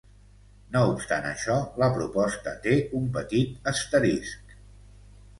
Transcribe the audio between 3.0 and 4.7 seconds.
un petit asterisc.